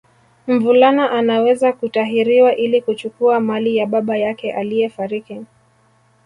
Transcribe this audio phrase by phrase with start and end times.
[0.47, 5.41] Mvulana Anaweza kutahiriwa ili kuchukua mali ya baba yake aliyefariki